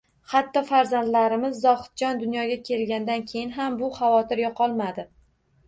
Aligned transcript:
Hatto 0.29 0.61
farzandimiz 0.69 1.59
Zohidjon 1.65 2.23
dunyoga 2.23 2.57
kelgandan 2.71 3.29
keyin 3.35 3.55
ham 3.61 3.79
bu 3.85 3.93
xavotir 4.01 4.45
yo'qolmadi 4.49 5.11